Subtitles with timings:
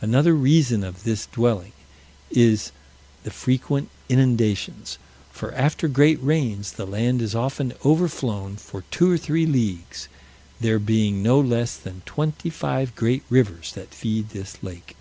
[0.00, 1.72] Another reason of this dwelling,
[2.30, 2.70] is
[3.24, 4.96] the frequent inundations;
[5.32, 10.06] for after great rains, the land is often overflown for two or three leagues,
[10.60, 14.94] there being no less than twenty five great rivers that feed this lake.